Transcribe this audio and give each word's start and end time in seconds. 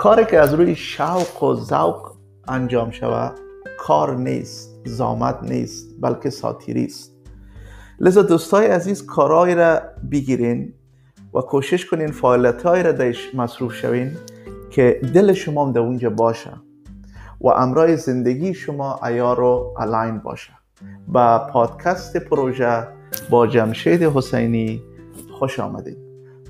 کاری 0.00 0.24
که 0.24 0.40
از 0.40 0.54
روی 0.54 0.76
شوق 0.76 1.42
و 1.42 1.54
ذوق 1.54 2.12
انجام 2.48 2.90
شود 2.90 3.32
کار 3.78 4.16
نیست 4.16 4.80
زامت 4.84 5.38
نیست 5.42 5.88
بلکه 6.00 6.30
ساتیری 6.30 6.84
است. 6.84 7.16
لذا 7.98 8.22
دوستای 8.22 8.66
عزیز 8.66 9.06
کارهایی 9.06 9.54
را 9.54 9.80
بگیرین 10.10 10.74
و 11.34 11.40
کوشش 11.40 11.86
کنین 11.86 12.10
فعالیت 12.10 12.66
را 12.66 12.92
درش 12.92 13.34
مصروف 13.34 13.74
شوین 13.74 14.12
که 14.70 15.00
دل 15.14 15.32
شما 15.32 15.72
در 15.72 15.80
اونجا 15.80 16.10
باشه 16.10 16.52
و 17.40 17.48
امرای 17.48 17.96
زندگی 17.96 18.54
شما 18.54 19.00
ایار 19.06 19.40
و 19.40 19.74
الاین 19.78 20.18
باشه. 20.18 20.52
با 21.08 21.48
پادکست 21.52 22.16
پروژه 22.16 22.86
با 23.30 23.46
جمشید 23.46 24.02
حسینی 24.02 24.82
خوش 25.38 25.60
آمدید 25.60 25.98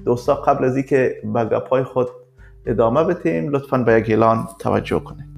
دوستا 0.04 0.34
قبل 0.34 0.64
از 0.64 0.76
اینکه 0.76 1.22
به 1.34 1.44
گپای 1.44 1.84
خود 1.84 2.08
ادامه 2.66 3.04
بتیم 3.04 3.48
لطفا 3.48 3.78
به 3.78 3.92
یک 3.92 4.10
اعلان 4.10 4.48
توجه 4.58 5.00
کنید. 5.00 5.30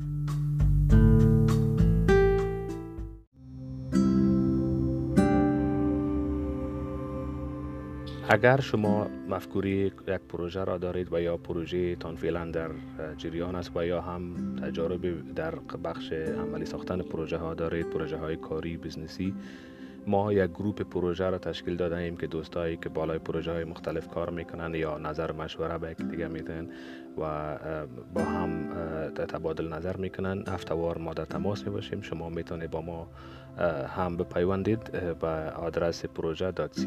اگر 8.28 8.60
شما 8.60 9.06
مفکوری 9.28 9.92
یک 10.08 10.20
پروژه 10.28 10.64
را 10.64 10.78
دارید 10.78 11.12
و 11.12 11.20
یا 11.20 11.36
پروژه 11.36 11.96
تان 11.96 12.16
فعلا 12.16 12.44
در 12.44 12.70
جریان 13.16 13.54
است 13.54 13.70
و 13.76 13.86
یا 13.86 14.00
هم 14.00 14.56
تجارب 14.62 15.34
در 15.34 15.54
بخش 15.84 16.12
عملی 16.12 16.64
ساختن 16.64 17.02
پروژه 17.02 17.36
ها 17.36 17.54
دارید 17.54 17.90
پروژه 17.90 18.16
های 18.16 18.36
کاری 18.36 18.76
بزنسی 18.76 19.34
ما 20.06 20.32
یک 20.32 20.50
گروپ 20.50 20.82
پروژه 20.82 21.30
را 21.30 21.38
تشکیل 21.38 21.76
داده 21.76 21.96
ایم 21.96 22.16
که 22.16 22.26
دوستایی 22.26 22.76
که 22.76 22.88
بالای 22.88 23.18
پروژه 23.18 23.52
های 23.52 23.64
مختلف 23.64 24.08
کار 24.08 24.30
می‌کنن 24.30 24.74
یا 24.74 24.98
نظر 24.98 25.32
مشوره 25.32 25.78
به 25.78 25.94
دیگه 25.94 26.28
میتن 26.28 26.68
و 27.18 27.56
با 28.14 28.22
هم 28.22 28.68
تبادل 29.12 29.68
نظر 29.68 29.96
می‌کنن. 29.96 30.44
هفتوار 30.48 30.98
ما 30.98 31.14
در 31.14 31.24
تماس 31.24 31.64
می 31.64 31.70
باشیم 31.70 32.00
شما 32.00 32.28
می‌تونید 32.28 32.70
با 32.70 32.80
ما 32.80 33.08
هم 33.96 34.16
بپیوندید 34.16 34.90
به 35.18 35.28
آدرس 35.50 36.04
پروژه 36.04 36.50
دات 36.50 36.80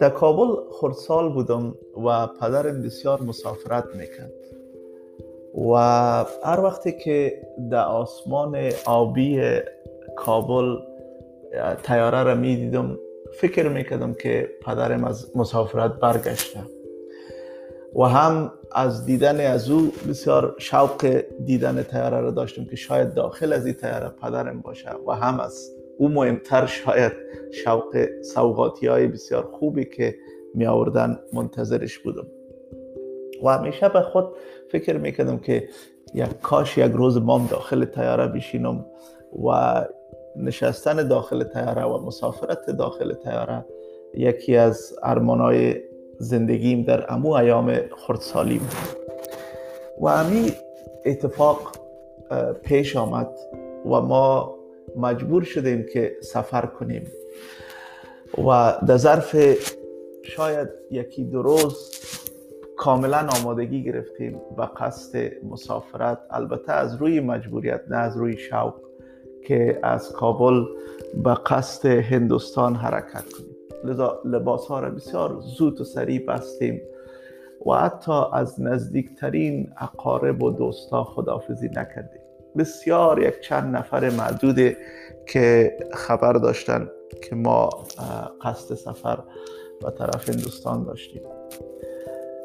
در 0.00 0.10
کابل 0.10 0.54
خردسال 0.80 1.32
بودم 1.32 1.74
و 2.06 2.26
پدرم 2.26 2.82
بسیار 2.82 3.22
مسافرت 3.22 3.84
می‌کرد. 3.94 4.32
و 5.72 5.74
هر 6.44 6.60
وقتی 6.60 6.92
که 6.92 7.42
در 7.70 7.84
آسمان 7.84 8.70
آبی 8.86 9.58
کابل 10.16 10.76
تیاره 11.82 12.22
را 12.22 12.34
می‌دیدم 12.34 12.98
فکر 13.40 13.68
می‌کردم 13.68 14.14
که 14.14 14.50
پدرم 14.62 15.04
از 15.04 15.36
مسافرت 15.36 15.92
برگشته. 15.92 16.60
و 17.94 18.02
هم 18.02 18.52
از 18.72 19.06
دیدن 19.06 19.46
از 19.46 19.70
او 19.70 19.92
بسیار 20.08 20.54
شوق 20.58 21.22
دیدن 21.44 21.82
تیاره 21.82 22.20
را 22.20 22.30
داشتم 22.30 22.64
که 22.64 22.76
شاید 22.76 23.14
داخل 23.14 23.52
از 23.52 23.66
این 23.66 23.74
تیاره 23.74 24.08
پدرم 24.08 24.60
باشه 24.60 24.90
و 25.06 25.12
هم 25.12 25.40
از 25.40 25.75
او 25.98 26.08
مهمتر 26.08 26.66
شاید 26.66 27.12
شوق 27.52 28.06
سوقاتی 28.22 28.86
های 28.86 29.06
بسیار 29.06 29.48
خوبی 29.52 29.84
که 29.84 30.14
می 30.54 30.66
آوردن 30.66 31.18
منتظرش 31.32 31.98
بودم. 31.98 32.26
و 33.42 33.48
همیشه 33.48 33.88
به 33.88 34.00
خود 34.00 34.24
فکر 34.70 34.96
می‌کردم 34.96 35.38
که 35.38 35.68
یک 36.14 36.40
کاش 36.42 36.78
یک 36.78 36.92
روز 36.92 37.16
مام 37.16 37.46
داخل 37.46 37.84
تیاره 37.84 38.26
بشینم 38.26 38.86
و 39.44 39.84
نشستن 40.36 41.08
داخل 41.08 41.44
تیاره 41.44 41.84
و 41.84 42.06
مسافرت 42.06 42.70
داخل 42.70 43.14
تیاره 43.14 43.64
یکی 44.14 44.56
از 44.56 44.98
ارمانای 45.02 45.74
زندگیم 46.18 46.82
در 46.82 47.12
امو 47.12 47.32
ایام 47.32 47.74
خردسالیم. 47.96 48.68
و 50.02 50.08
همین 50.08 50.50
اتفاق 51.06 51.72
پیش 52.62 52.96
آمد 52.96 53.30
و 53.84 53.88
ما 53.88 54.55
مجبور 54.96 55.42
شدیم 55.42 55.86
که 55.92 56.16
سفر 56.20 56.66
کنیم. 56.66 57.06
و 58.38 58.78
در 58.86 58.96
ظرف 58.96 59.36
شاید 60.22 60.68
یکی 60.90 61.24
دو 61.24 61.42
روز 61.42 61.90
کاملا 62.76 63.28
آمادگی 63.40 63.82
گرفتیم 63.82 64.40
و 64.58 64.68
قصد 64.76 65.32
مسافرت 65.50 66.18
البته 66.30 66.72
از 66.72 66.94
روی 66.94 67.20
مجبوریت 67.20 67.80
نه 67.90 67.96
از 67.96 68.16
روی 68.16 68.36
شوق 68.36 68.74
که 69.46 69.80
از 69.82 70.12
کابل 70.12 70.64
به 71.24 71.34
قصد 71.34 71.88
هندوستان 71.88 72.74
حرکت 72.74 73.24
کنیم. 73.32 73.56
لذا 73.84 74.20
لباس 74.24 74.66
ها 74.66 74.80
را 74.80 74.90
بسیار 74.90 75.40
زود 75.40 75.80
و 75.80 75.84
سریع 75.84 76.26
بستیم 76.26 76.80
و 77.66 77.72
حتی 77.72 78.22
از 78.32 78.60
نزدیکترین 78.60 79.72
اقارب 79.80 80.42
و 80.42 80.50
دوستا 80.50 81.04
خدافزی 81.04 81.68
نکردیم. 81.68 82.25
بسیار 82.58 83.22
یک 83.22 83.40
چند 83.40 83.76
نفر 83.76 84.10
معدوده 84.10 84.76
که 85.26 85.76
خبر 85.92 86.32
داشتن 86.32 86.90
که 87.22 87.36
ما 87.36 87.68
قصد 88.42 88.74
سفر 88.74 89.18
به 89.82 89.90
طرف 89.90 90.28
هندوستان 90.28 90.84
داشتیم. 90.84 91.22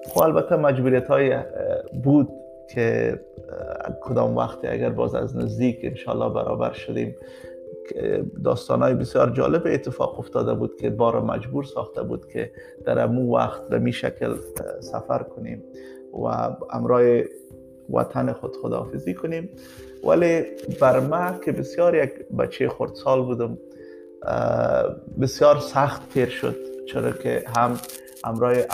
خب 0.07 0.21
البته 0.21 0.55
مجبوریت 0.55 1.07
های 1.07 1.37
بود 2.03 2.29
که 2.73 3.19
کدام 4.01 4.37
وقتی 4.37 4.67
اگر 4.67 4.89
باز 4.89 5.15
از 5.15 5.37
نزدیک 5.37 5.79
انشالله 5.83 6.33
برابر 6.33 6.73
شدیم 6.73 7.15
داستان 8.43 8.81
های 8.81 8.93
بسیار 8.93 9.29
جالب 9.29 9.63
اتفاق 9.65 10.19
افتاده 10.19 10.53
بود 10.53 10.75
که 10.75 10.89
بار 10.89 11.21
مجبور 11.21 11.63
ساخته 11.63 12.03
بود 12.03 12.27
که 12.27 12.51
در 12.85 12.99
امو 12.99 13.35
وقت 13.35 13.69
به 13.69 13.79
می 13.79 13.93
شکل 13.93 14.35
سفر 14.79 15.23
کنیم 15.23 15.63
و 16.13 16.25
امرای 16.73 17.25
وطن 17.89 18.33
خود 18.33 18.55
خداحافظی 18.55 19.13
کنیم. 19.13 19.49
ولی 20.03 20.43
بر 20.81 20.99
من 20.99 21.39
که 21.45 21.51
بسیار 21.51 21.95
یک 21.95 22.11
بچه 22.39 22.69
خردسال 22.69 23.25
بودم 23.25 23.57
بسیار 25.21 25.59
سخت 25.59 26.09
تیر 26.09 26.29
شد 26.29 26.55
چرا 26.87 27.11
که 27.11 27.43
هم 27.55 27.79
امرای 28.23 28.65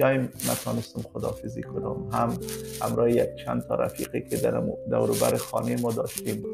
های 0.00 0.18
نتانستم 0.18 1.00
خدافزی 1.12 1.62
کنم 1.62 2.08
هم 2.12 2.38
امرای 2.82 3.12
یک 3.12 3.34
چند 3.44 3.62
تا 3.62 3.74
رفیقی 3.74 4.20
که 4.20 4.36
در 4.36 4.50
دور 4.90 5.10
بر 5.20 5.36
خانه 5.36 5.80
ما 5.80 5.92
داشتیم 5.92 6.44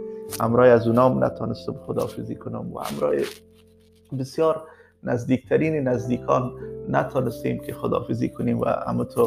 امرای 0.41 0.71
از 0.71 0.87
اونام 0.87 1.25
نتانستم 1.25 1.75
خدافزی 1.87 2.35
کنم 2.35 2.73
و 2.73 2.79
امرای 2.79 3.25
بسیار 4.19 4.63
نزدیکترین 5.03 5.89
نزدیکان 5.89 6.53
نتانستیم 6.89 7.59
که 7.59 7.75
خدافزی 7.75 8.29
کنیم 8.29 8.61
و 8.61 9.05
تو 9.05 9.27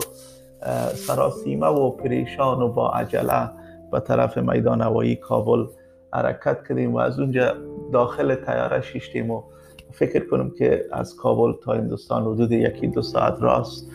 سراسیمه 0.94 1.68
و 1.68 1.90
پریشان 1.90 2.62
و 2.62 2.70
با 2.70 2.92
عجله 2.92 3.50
به 3.96 4.02
طرف 4.02 4.38
میدان 4.38 4.82
هوایی 4.82 5.16
کابل 5.16 5.66
حرکت 6.14 6.68
کردیم 6.68 6.94
و 6.94 6.98
از 6.98 7.20
اونجا 7.20 7.56
داخل 7.94 8.36
تیاره 8.36 8.82
شیشتیم 8.82 9.32
و 9.32 9.44
فکر 9.92 10.28
کنم 10.30 10.50
که 10.50 10.86
از 10.92 11.16
کابل 11.16 11.54
تا 11.64 11.74
هندوستان 11.74 12.24
حدود 12.24 12.52
یکی 12.52 12.88
دو 12.88 13.02
ساعت 13.02 13.38
راست. 13.42 13.92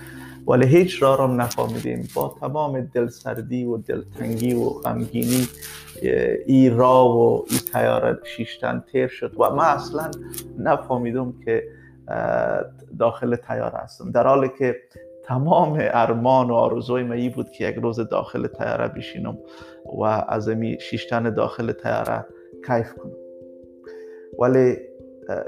ولی 0.48 0.66
هیچ 0.66 1.02
راه 1.02 1.18
را 1.18 1.26
نفهمیدیم. 1.26 2.08
با 2.14 2.34
تمام 2.40 2.80
دلسردی 2.80 3.64
و 3.64 3.76
دلتنگی 3.76 4.54
و 4.54 4.64
غمگینی 4.64 5.48
ای 6.46 6.70
راه 6.70 7.16
و 7.18 7.42
ای 7.50 7.58
تیاره 7.72 8.18
شیشتن 8.24 8.84
تیر 8.92 9.08
شد 9.08 9.32
و 9.40 9.50
من 9.50 9.64
اصلا 9.64 10.10
نفهمیدم 10.58 11.34
که 11.44 11.64
داخل 12.98 13.36
تیاره 13.36 13.78
هستم. 13.78 14.10
در 14.10 14.26
حالی 14.26 14.50
که 14.58 14.76
تمام 15.24 15.78
ارمان 15.80 16.50
و 16.50 16.54
آرزوی 16.54 17.02
من 17.02 17.28
بود 17.28 17.50
که 17.50 17.68
یک 17.68 17.74
روز 17.74 18.00
داخل 18.00 18.46
تیاره 18.46 18.88
بشینم. 18.88 19.38
و 19.98 20.03
از 20.28 20.48
امی 20.48 20.78
شیشتن 20.81 21.34
داخل 21.34 21.72
تیاره 21.72 22.27
کیف 22.66 22.95
کنم. 22.95 23.13
ولی 24.39 24.77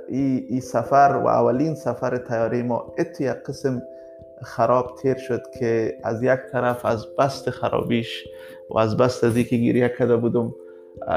این 0.08 0.46
ای 0.48 0.60
سفر 0.60 1.20
و 1.24 1.26
اولین 1.26 1.74
سفر 1.74 2.16
تیاره 2.16 2.62
ما 2.62 2.94
ات 2.98 3.20
یک 3.20 3.28
قسم 3.28 3.82
خراب 4.42 4.96
تیر 5.02 5.16
شد 5.16 5.42
که 5.58 5.98
از 6.04 6.22
یک 6.22 6.38
طرف 6.52 6.84
از 6.84 7.06
بست 7.18 7.50
خرابیش 7.50 8.24
و 8.70 8.78
از 8.78 8.96
بست 8.96 9.24
از 9.24 9.34
که 9.34 9.56
گیریه 9.56 9.88
کرده 9.98 10.16
بودم 10.16 10.54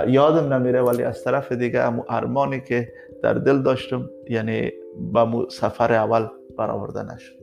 یادم 0.08 0.54
نمیره 0.54 0.82
ولی 0.82 1.04
از 1.04 1.24
طرف 1.24 1.52
دیگه 1.52 1.80
امو 1.80 2.04
ارمانی 2.10 2.62
که 2.62 2.88
در 3.24 3.34
دل 3.34 3.62
داشتم 3.62 4.10
یعنی 4.30 4.72
به 5.14 5.28
سفر 5.50 5.94
اول 5.94 6.28
برآورده 6.58 7.14
نشد. 7.14 7.36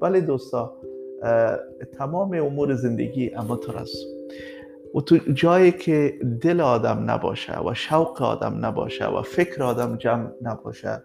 ولی 0.00 0.20
دوستا 0.20 0.76
تمام 1.98 2.34
امور 2.34 2.74
زندگی 2.74 3.34
اما 3.34 3.60
است. 3.80 4.13
و 4.94 5.00
تو 5.00 5.16
جایی 5.16 5.72
که 5.72 6.18
دل 6.40 6.60
آدم 6.60 7.10
نباشه 7.10 7.60
و 7.60 7.74
شوق 7.74 8.22
آدم 8.22 8.66
نباشه 8.66 9.06
و 9.06 9.22
فکر 9.22 9.62
آدم 9.62 9.96
جمع 9.96 10.30
نباشه 10.42 11.02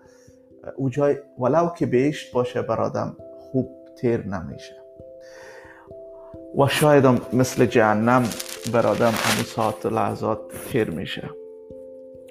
او 0.75 0.89
جای 0.89 1.15
ولو 1.39 1.69
که 1.77 1.85
بهشت 1.85 2.33
باشه 2.33 2.61
بر 2.61 2.81
آدم 2.81 3.17
خوب 3.39 3.69
تیر 3.97 4.27
نمیشه. 4.27 4.75
و 6.57 6.67
شاید 6.67 7.05
مثل 7.33 7.65
جهنم 7.65 8.23
بر 8.73 8.87
آدم 8.87 9.11
همون 9.11 9.45
ساعت 9.45 9.85
لحظات 9.85 10.39
تیر 10.71 10.89
میشه. 10.89 11.29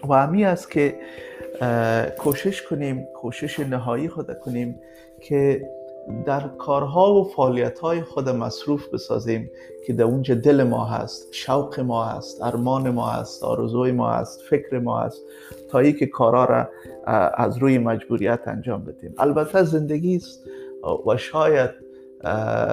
و 0.09 0.15
همی 0.15 0.45
است 0.45 0.71
که 0.71 1.01
کوشش 2.19 2.63
کنیم 2.63 3.05
کوشش 3.15 3.61
نهایی 3.61 4.09
خود 4.09 4.39
کنیم 4.39 4.81
که 5.21 5.71
در 6.27 6.49
کارها 6.49 7.15
و 7.15 7.25
فعالیت 7.25 7.79
های 7.79 8.03
خود 8.03 8.29
مصروف 8.29 8.89
بسازیم 8.89 9.51
که 9.87 9.93
در 9.93 10.05
اونجا 10.05 10.35
دل 10.35 10.63
ما 10.63 10.85
هست 10.85 11.29
شوق 11.33 11.81
ما 11.81 12.05
هست 12.05 12.43
ارمان 12.43 12.91
ما 12.91 13.07
هست 13.07 13.45
آرزوی 13.45 13.93
ما 13.93 14.11
هست 14.11 14.41
فکر 14.51 14.79
ما 14.79 15.01
هست 15.01 15.23
تا 15.71 15.79
ای 15.79 15.93
که 15.93 16.07
کارها 16.07 16.45
را 16.45 16.69
از 17.35 17.59
روی 17.59 17.79
مجبوریت 17.79 18.41
انجام 18.47 18.85
بدیم. 18.85 19.15
البته 19.19 19.63
زندگی 19.63 20.17
است 20.17 20.45
و 21.07 21.17
شاید 21.17 21.71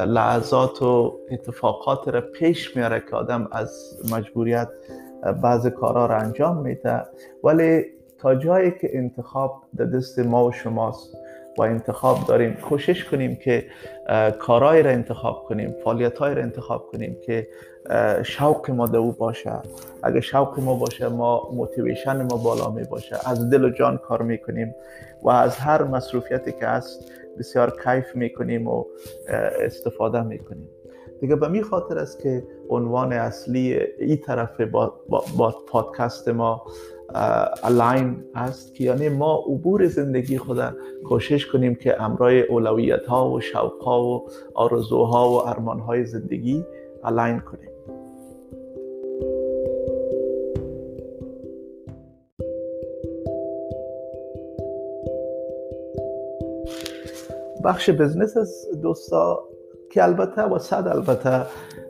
لحظات 0.08 0.82
و 0.82 1.20
اتفاقات 1.32 2.08
را 2.08 2.22
پیش 2.22 2.76
میاره 2.76 3.04
که 3.10 3.16
آدم 3.16 3.48
از 3.52 4.00
مجبوریت 4.12 4.70
بعض 5.42 5.68
کارها 5.68 6.06
را 6.06 6.18
انجام 6.18 6.58
میده. 6.58 7.02
ولی 7.44 7.86
تا 8.18 8.36
جایی 8.36 8.72
که 8.72 8.98
انتخاب 8.98 9.64
در 9.78 9.86
دست 9.86 10.20
ما 10.20 10.46
و 10.46 10.52
شماست 10.52 11.18
و 11.58 11.62
انتخاب 11.62 12.18
داریم. 12.28 12.54
کوشش 12.54 13.04
کنیم 13.04 13.36
که 13.36 13.66
کارهایی 14.40 14.84
را 14.84 14.92
انتخاب 14.92 15.44
کنیم 15.44 15.76
فعالیت 15.84 16.22
را 16.22 16.28
انتخاب 16.28 16.88
کنیم 16.92 17.18
که 17.26 17.48
شوق 18.24 18.72
ما 18.72 18.86
او 18.86 19.12
باشه. 19.12 19.52
اگه 20.04 20.22
شوق 20.22 20.60
ما 20.60 20.76
باشه 20.76 21.08
ما 21.08 21.50
موتیویشن 21.54 22.22
ما 22.22 22.38
بالا 22.38 22.70
می 22.70 22.84
باشه. 22.84 23.30
از 23.30 23.50
دل 23.50 23.64
و 23.64 23.70
جان 23.70 23.98
کار 23.98 24.22
می‌کنیم 24.22 24.76
و 25.24 25.30
از 25.30 25.58
هر 25.58 25.84
مصروفیتی 25.84 26.52
که 26.52 26.68
هست 26.68 27.12
بسیار 27.40 27.78
کیف 27.84 28.16
می‌کنیم 28.16 28.68
و 28.68 28.86
استفاده 29.62 30.24
می‌کنیم 30.24 30.70
دیگه 31.22 31.36
به 31.36 31.48
می 31.48 31.62
خاطر 31.62 31.98
است 31.98 32.24
که 32.24 32.44
عنوان 32.70 33.14
اصلی 33.14 33.80
این 34.00 34.18
طرف 34.18 34.62
با, 34.62 34.94
با, 35.10 35.24
با 35.38 35.56
پادکست 35.68 36.28
ما 36.28 36.66
الاین 37.64 38.24
است 38.36 38.76
که 38.76 38.84
یعنی 38.84 39.10
ما 39.10 39.44
عبور 39.48 39.88
زندگی 39.88 40.38
خود 40.38 40.58
کوشش 41.06 41.48
کنیم 41.48 41.76
که 41.76 42.02
امرای 42.02 42.42
اولویت 42.42 43.06
ها 43.06 43.32
و 43.32 43.42
شوق 43.42 43.84
ها 43.84 44.04
و 44.04 44.30
آرزوها 44.54 45.30
و 45.30 45.48
ارمان 45.48 45.80
های 45.80 46.06
زندگی 46.06 46.66
الاین 47.04 47.40
کنیم. 47.40 47.70
بخش 57.66 57.90
بزنس 57.90 58.38
از 58.38 58.68
دوستا 58.82 59.50
که 59.92 60.04
البته 60.04 60.42
و 60.42 60.60
صد 60.60 60.88
البته 60.88 61.46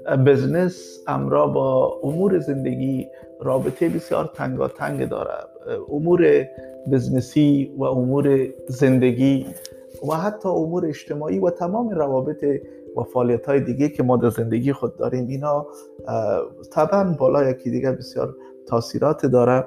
بزنس 0.06 1.04
امرا 1.08 1.48
با 1.48 2.00
امور 2.04 2.40
زندگی 2.40 3.08
رابطه 3.42 3.90
بسیار 3.90 4.32
تنگ 4.78 5.10
داره 5.10 5.34
امور 5.92 6.46
بزنسی 6.92 7.72
و 7.78 7.84
امور 7.84 8.48
زندگی 8.68 9.46
و 10.10 10.14
حتی 10.16 10.50
امور 10.50 10.86
اجتماعی 10.86 11.40
و 11.40 11.50
تمام 11.50 11.90
روابط 11.90 12.46
و 12.98 13.04
فعالیت 13.04 13.46
های 13.46 13.60
دیگه 13.60 13.90
که 13.90 14.04
ما 14.04 14.18
در 14.18 14.30
زندگی 14.30 14.74
خود 14.74 14.98
داریم 14.98 15.28
اینا 15.28 15.68
طبعا 16.72 17.16
بالا 17.20 17.50
یکی 17.50 17.70
دیگه 17.70 17.92
بسیار 17.92 18.36
تاثیرات 18.68 19.26
داره 19.26 19.66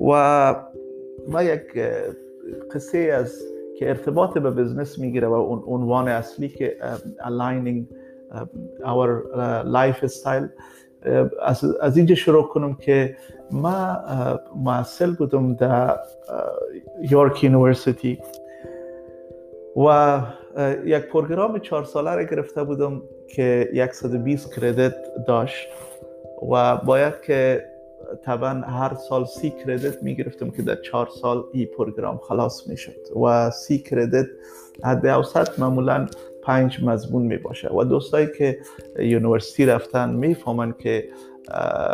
و 0.00 0.54
ما 1.28 1.42
یک 1.42 1.62
قصه 2.74 2.98
از 2.98 3.42
که 3.78 3.88
ارتباط 3.88 4.38
به 4.38 4.50
بزنس 4.50 4.98
می‌گیره 4.98 5.28
و 5.28 5.32
اون 5.32 5.62
عنوان 5.66 6.08
اصلی 6.08 6.48
که 6.48 6.76
aligning 7.18 7.94
our 8.84 9.10
lifestyle 9.64 10.48
از, 11.42 11.64
از 11.64 11.96
اینجا 11.96 12.14
شروع 12.14 12.48
کنم 12.48 12.74
که 12.74 13.16
ما 13.50 13.96
معسل 14.64 15.14
بودم 15.14 15.54
در 15.54 15.98
یورک 17.10 17.44
یونیورسیتی 17.44 18.18
و 19.76 20.20
یک 20.84 21.02
program 21.02 21.58
چهار 21.58 21.84
ساله 21.84 22.14
را 22.14 22.24
گرفته 22.24 22.64
بودم 22.64 23.02
که 23.28 23.88
120 23.92 24.54
credit 24.54 24.94
داشت 25.26 25.68
و 26.52 26.76
باید 26.76 27.20
که 27.26 27.64
طبعا 28.24 28.50
هر 28.50 28.94
سال 28.94 29.24
سی 29.24 29.50
credit 29.50 30.02
می 30.02 30.16
گرفتم 30.16 30.50
که 30.50 30.62
در 30.62 30.74
چهار 30.74 31.08
سال 31.20 31.44
این 31.52 31.66
program 31.66 32.18
خلاص 32.18 32.68
می 32.68 32.76
شد. 32.76 33.16
و 33.24 33.50
سی 33.50 33.78
credit 33.78 34.26
حد 34.84 35.06
اوسط 35.06 35.58
معمولا 35.58 36.06
پنج 36.46 36.84
مضمون 36.84 37.22
می 37.22 37.36
باشه. 37.36 37.70
و 37.74 37.84
دوستایی 37.84 38.28
که 38.38 38.58
university 38.98 39.66
رفتن 39.66 40.14
می‌فهمن 40.14 40.74
که 40.78 41.08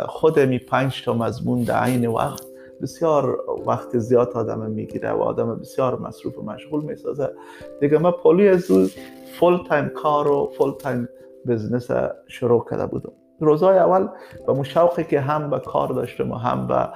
خود 0.05 0.39
امی 0.39 0.59
پنج 0.59 1.03
تا 1.05 1.13
مضمون 1.13 1.63
در 1.63 1.79
عین 1.79 2.07
وقت 2.07 2.43
بسیار 2.81 3.37
وقت 3.67 3.97
زیاد 3.97 4.29
آدم 4.29 4.71
می‌گیره 4.71 5.11
و 5.11 5.21
آدم 5.21 5.59
بسیار 5.59 5.99
مصروف 5.99 6.37
و 6.37 6.41
مشغول 6.41 6.83
می‌سازه. 6.83 7.29
دیگه 7.79 7.97
من 7.97 8.11
پولی 8.11 8.47
از 8.47 8.71
full 9.39 9.57
time 9.67 9.89
کار 9.89 10.27
و 10.27 10.51
full 10.57 10.71
time 10.79 11.09
business 11.47 11.91
شروع 12.27 12.65
کرده 12.71 12.85
بودم. 12.85 13.11
روزهای 13.39 13.77
اول 13.77 14.07
به 14.47 14.53
شوقی 14.53 15.03
که 15.03 15.19
هم 15.19 15.49
به 15.49 15.59
کار 15.59 15.87
داشتم 15.87 16.31
و 16.31 16.35
هم 16.35 16.67
به 16.67 16.87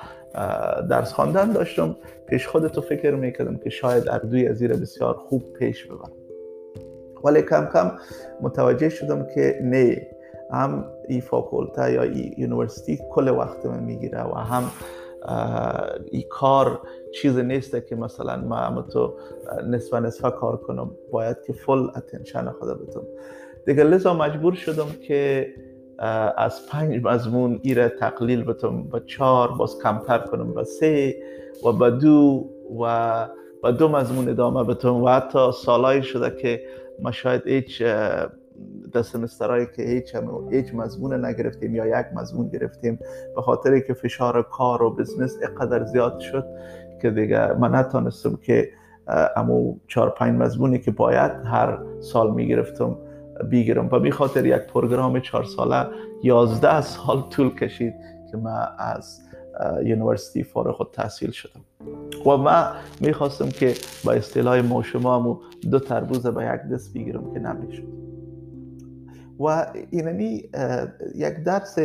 درس 0.89 1.13
خواندن 1.13 1.51
داشتم 1.51 1.95
پیش 2.29 2.47
خود 2.47 2.70
تو 2.70 2.81
فکر 2.81 3.15
می‌کردم 3.15 3.57
که 3.57 3.69
شاید 3.69 4.09
هردوی 4.09 4.47
از 4.47 4.63
بسیار 4.63 5.13
خوب 5.13 5.53
پیش 5.53 5.85
ببرم. 5.85 6.11
ولی 7.23 7.41
کم 7.41 7.69
کم 7.73 7.91
متوجه 8.41 8.89
شدم 8.89 9.27
که 9.35 9.59
نه 9.63 10.07
هم 10.51 10.85
ای 11.07 11.21
فاکولته 11.21 11.91
یا 11.91 12.03
ای 12.03 12.33
university 12.37 13.03
کل 13.11 13.29
وقت 13.29 13.65
من 13.65 13.83
می‌گیره 13.83 14.23
و 14.23 14.33
هم 14.33 14.63
ای 16.11 16.23
کار 16.29 16.81
چیز 17.13 17.37
نیست 17.37 17.87
که 17.87 17.95
مثلا 17.95 18.35
ما 18.35 18.55
هم 18.55 18.81
تو 18.81 19.13
نصف 19.67 19.93
نصف 19.93 20.35
کار 20.35 20.57
کنم 20.57 20.91
باید 21.11 21.37
که 21.47 21.53
فل 21.53 21.87
اتنشن 21.95 22.51
خدا 22.51 22.73
بتم. 22.73 23.01
دیگه 23.65 23.83
لذا 23.83 24.13
مجبور 24.13 24.53
شدم 24.53 24.87
که 25.07 25.47
از 26.37 26.67
پنج 26.71 27.01
مضمون 27.03 27.59
ایره 27.63 27.89
تقلیل 27.89 28.43
بتم 28.43 28.83
به 28.83 28.99
چهار 28.99 29.51
باز 29.51 29.77
کمتر 29.83 30.17
کنم 30.17 30.53
به 30.53 30.63
سه 30.63 31.15
و 31.65 31.71
به 31.71 31.91
دو 31.91 32.49
و 32.81 33.27
به 33.63 33.71
دو 33.71 33.87
مضمون 33.87 34.29
ادامه 34.29 34.63
بتم 34.63 35.03
و 35.03 35.07
حتی 35.07 35.51
سالایی 35.51 36.03
شده 36.03 36.41
که 36.41 36.61
ما 37.01 37.11
شاید 37.11 37.47
هیچ 37.47 37.83
در 38.93 39.65
که 39.65 39.83
هیچ 39.83 40.15
هیچ 40.51 40.73
مضمون 40.73 41.25
نگرفتیم 41.25 41.75
یا 41.75 41.87
یک 41.99 42.05
مضمون 42.15 42.49
گرفتیم 42.49 42.99
به 43.35 43.41
خاطر 43.41 43.79
که 43.79 43.93
فشار 43.93 44.43
کار 44.43 44.83
و 44.83 44.95
business 44.95 45.37
اقدر 45.43 45.85
زیاد 45.85 46.19
شد 46.19 46.45
که 47.01 47.09
دیگه 47.09 47.53
من 47.53 47.75
نتانستم 47.75 48.35
که 48.35 48.69
امو 49.35 49.75
چهار 49.87 50.09
پنج 50.09 50.41
مضمونی 50.41 50.79
که 50.79 50.91
باید 50.91 51.31
هر 51.45 51.79
سال 51.99 52.33
می‌گرفتم 52.33 52.97
بیگیرم 53.49 53.89
و 53.91 53.99
به 53.99 54.11
خاطر 54.11 54.45
یک 54.45 54.61
program 54.61 55.19
چهار 55.19 55.43
ساله 55.43 55.87
یازده 56.23 56.81
سال 56.81 57.29
طول 57.29 57.55
کشید 57.55 57.93
که 58.31 58.37
من 58.37 58.67
از 58.77 59.26
university 59.83 60.43
فارغ 60.43 60.75
خود 60.75 60.89
تحصیل 60.93 61.31
شدم. 61.31 61.61
و 62.25 62.37
من 62.37 62.71
می‌خواستم 63.01 63.49
که 63.49 63.73
با 64.05 64.11
اصطلاح 64.11 64.61
ما 64.61 64.83
شما 64.83 65.41
دو 65.71 65.79
تربوز 65.79 66.27
به 66.27 66.43
یک 66.45 66.73
دست 66.73 66.93
بگیرم 66.93 67.33
که 67.33 67.39
نمی‌شد 67.39 67.83
و 69.39 69.65
اینمی 69.91 70.49
یک 71.15 71.33
درس 71.45 71.77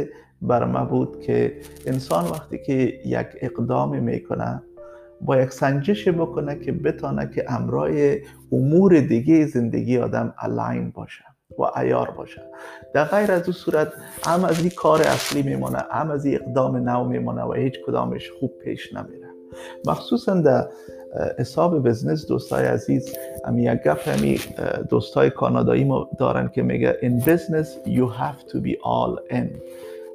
بر 0.43 0.65
ما 0.65 0.85
بود 0.85 1.21
که 1.21 1.61
انسان 1.87 2.25
وقتی 2.25 2.59
که 2.59 2.73
یک 3.05 3.27
اقدام 3.41 3.99
می‌کنه 3.99 4.63
با 5.21 5.37
یک 5.37 5.53
سنجش 5.53 6.09
بکنه 6.09 6.59
که 6.59 6.73
بتانه 6.73 7.31
که 7.35 7.53
امرای 7.53 8.21
امور 8.53 9.01
دیگه 9.01 9.47
زندگی 9.47 9.99
آدم 9.99 10.35
الاین 10.39 10.91
باشه. 10.91 11.25
و 11.59 11.63
ایار 11.81 12.11
باشه. 12.11 12.43
در 12.95 13.05
غیر 13.05 13.33
از 13.33 13.43
اون 13.43 13.53
صورت 13.53 13.93
هم 14.27 14.45
از 14.45 14.61
این 14.61 14.71
کار 14.71 15.03
اصلی 15.03 15.43
میمونه 15.43 15.79
هم 15.91 16.11
از 16.11 16.25
این 16.25 16.35
اقدام 16.43 16.77
نو 16.77 17.05
میمونه 17.05 17.43
و 17.43 17.53
هیچ 17.53 17.75
کدامش 17.87 18.31
خوب 18.31 18.53
پیش 18.65 18.93
نمیره. 18.93 19.29
مخصوصا 19.87 20.35
در 20.35 20.69
حساب 21.39 21.89
بزنس 21.89 22.27
دوستای 22.27 22.65
عزیز 22.65 23.15
امی 23.45 23.63
یک 23.63 23.83
گپ 23.83 24.09
همی 24.09 24.41
دوستای 24.89 25.31
کانادایی 25.31 25.85
ما 25.85 26.11
دارن 26.19 26.49
که 26.49 26.63
میگه 26.63 26.99
in 27.03 27.25
business 27.25 27.69
you 27.87 28.09
have 28.21 28.53
to 28.53 28.57
be 28.57 28.73
all 28.85 29.35
in. 29.35 29.47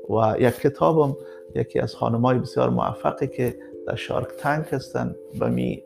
و 0.09 0.35
یک 0.39 0.55
کتابم 0.55 1.15
یکی 1.55 1.79
از 1.79 1.95
خانمای 1.95 2.39
بسیار 2.39 2.69
موفقی 2.69 3.27
که 3.27 3.55
در 3.87 3.95
Shark 3.95 4.27
Tank 4.27 4.73
هستن. 4.73 5.15
و 5.39 5.49
می 5.49 5.83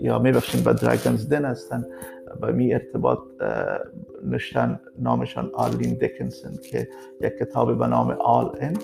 یا 0.00 0.18
میبخشین 0.18 0.64
به 0.64 0.72
Dragons' 0.72 1.28
Den 1.28 1.44
هستن. 1.44 1.84
و 2.40 2.52
می 2.52 2.74
ارتباط 2.74 3.18
نشتن 4.24 4.80
نامشان 4.98 5.50
Arlene 5.54 5.94
Dickinson 5.94 6.58
که 6.70 6.88
یک 7.20 7.32
کتاب 7.38 7.78
به 7.78 7.86
نام 7.86 8.10
All 8.10 8.56
In 8.60 8.78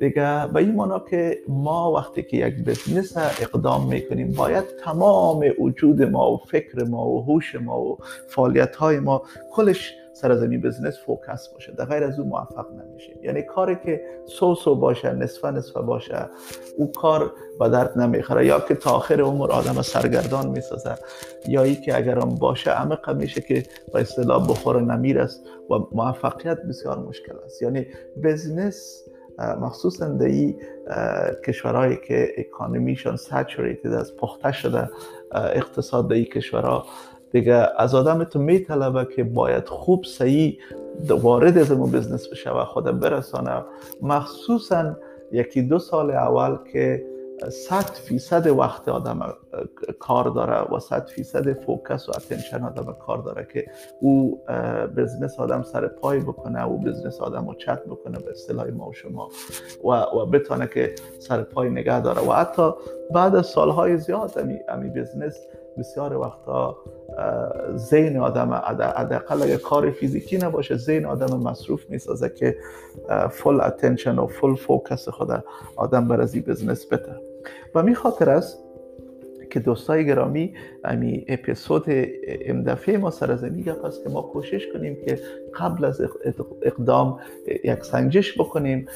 دیگه 0.00 0.46
به 0.46 0.56
این 0.56 0.74
مانا 0.74 0.98
که 0.98 1.38
ما 1.48 1.92
وقتی 1.92 2.22
که 2.22 2.36
یک 2.36 2.64
business 2.64 3.16
اقدام 3.16 3.88
می‌کنیم 3.88 4.32
باید 4.32 4.64
تمام 4.84 5.44
وجود 5.60 6.02
ما 6.02 6.32
و 6.32 6.36
فکر 6.36 6.84
ما 6.84 7.08
و 7.08 7.24
هوش 7.24 7.54
ما 7.54 7.80
و 7.80 7.98
فعالیت 8.28 8.76
های 8.76 9.00
ما 9.00 9.22
کلش 9.50 9.94
سرزمین 10.12 10.60
بزنس 10.60 10.98
فوکس 11.06 11.48
باشه 11.48 11.72
در 11.72 11.84
غیر 11.84 12.04
از 12.04 12.18
اون 12.18 12.28
موفق 12.28 12.66
نمیشه 12.72 13.12
یعنی 13.22 13.42
کاری 13.42 13.76
که 13.84 14.00
سو 14.26 14.54
سو 14.54 14.74
باشه 14.74 15.12
نصفه 15.12 15.50
نصفه 15.50 15.80
باشه 15.80 16.28
او 16.76 16.92
کار 16.92 17.32
به 17.60 17.68
درد 17.68 17.98
نمی‌خوره. 17.98 18.46
یا 18.46 18.60
که 18.60 18.74
تا 18.74 18.90
آخر 18.90 19.20
عمر 19.20 19.52
آدم 19.52 19.82
سرگردان 19.82 20.48
می‌سازه 20.48 20.94
یا 21.48 21.62
ای 21.62 21.74
که 21.74 21.96
اگر 21.96 22.18
هم 22.18 22.34
باشه 22.34 22.70
عمق 22.70 23.10
میشه 23.10 23.40
که 23.40 23.62
به 23.92 24.00
اصطلاح 24.00 24.48
بخور 24.48 24.80
نمیر 24.82 25.18
است 25.18 25.44
و 25.70 25.74
موفقیت 25.92 26.62
بسیار 26.62 26.98
مشکل 26.98 27.34
است. 27.44 27.62
یعنی 27.62 27.86
بزنس 28.24 29.04
مخصوصا 29.38 30.08
در 30.08 30.26
این 30.26 30.60
کشورهایی 31.46 31.98
که 32.08 32.28
اکانومیشان 32.36 33.16
سچوریتد 33.16 33.92
از 33.92 34.16
پخته 34.16 34.52
شده 34.52 34.90
اقتصاد 35.32 36.08
در 36.08 36.14
این 36.14 36.24
کشورها 36.24 36.86
دیگه 37.32 37.68
از 37.78 37.94
آدم 37.94 38.24
تو 38.24 38.38
میطلبه 38.38 39.14
که 39.16 39.24
باید 39.24 39.68
خوب 39.68 40.04
صحیح 40.04 40.58
وارد 41.08 41.58
از 41.58 41.72
business 41.72 42.28
بشه 42.28 42.50
و 42.50 42.64
خود 42.64 43.00
برسانه. 43.00 43.64
مخصوصا 44.02 44.96
یکی 45.32 45.62
دو 45.62 45.78
سال 45.78 46.10
اول 46.10 46.56
که 46.72 47.12
صد 47.50 47.84
فیصد 47.84 48.46
وقت 48.46 48.88
آدم 48.88 49.34
کار 49.98 50.28
داره 50.28 50.74
و 50.74 50.78
صد 50.78 51.06
فیصد 51.06 51.52
focus 51.52 52.08
و 52.08 52.12
attention 52.16 52.64
آدم 52.64 52.96
کار 53.06 53.18
داره 53.18 53.46
که 53.52 53.66
او 54.00 54.40
business 54.96 55.38
آدم 55.40 55.62
سر 55.62 55.88
پای 55.88 56.20
بکنه 56.20 56.66
او 56.66 56.78
business 56.78 57.20
آدم 57.20 57.48
رو 57.48 57.54
چت 57.54 57.84
بکنه 57.84 58.18
به 58.18 58.30
اصطلاح 58.30 58.70
ما 58.70 58.88
و 58.88 58.92
شما 58.92 59.28
و, 59.84 59.88
و 59.88 60.26
بتانه 60.26 60.66
که 60.66 60.94
سر 61.18 61.42
پای 61.42 61.70
نگه 61.70 62.00
داره. 62.00 62.20
و 62.20 62.32
حتی 62.32 62.70
بعد 63.14 63.34
از 63.34 63.46
سالهای 63.46 63.96
زیاد 63.96 64.38
امی, 64.38 64.58
امی 64.68 64.90
business 64.90 65.46
بسیار 65.78 66.16
وقتا 66.16 66.76
ذهن 67.76 68.16
آدم 68.16 68.52
حداقل 68.96 69.42
اگر 69.42 69.56
کار 69.56 69.90
فیزیکی 69.90 70.38
نباشه 70.38 70.76
ذهن 70.76 71.04
آدم 71.04 71.36
مصروف 71.36 71.90
می‌سازه 71.90 72.28
که 72.28 72.56
full 73.30 73.60
attention 73.60 74.18
و 74.18 74.26
full 74.26 74.54
focus 74.54 75.08
خود 75.08 75.44
آدم 75.76 76.08
بر 76.08 76.20
از 76.20 76.36
business 76.36 76.86
بده 76.86 77.16
و 77.74 77.82
می 77.82 77.94
خاطر 77.94 78.30
است 78.30 78.58
که 79.52 79.60
دوستای 79.60 80.06
گرامی 80.06 80.54
امی 80.84 81.24
اپیزود 81.28 81.84
امدفعه 82.28 82.98
ما 82.98 83.10
سر 83.10 83.32
از 83.32 83.44
است 83.44 84.04
که 84.04 84.10
ما 84.10 84.22
کوشش 84.22 84.66
کنیم 84.72 84.96
که 85.06 85.20
قبل 85.54 85.84
از 85.84 86.02
اقدام 86.62 87.20
یک 87.64 87.84
سنجش 87.84 88.38
بکنیم 88.38 88.86